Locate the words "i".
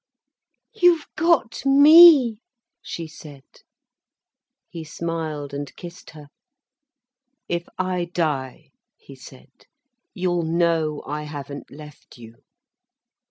7.77-8.05, 11.05-11.25